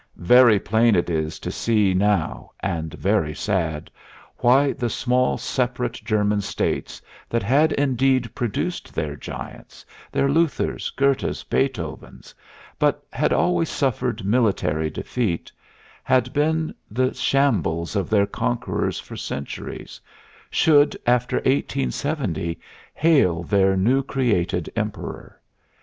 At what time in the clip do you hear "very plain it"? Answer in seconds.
0.17-1.11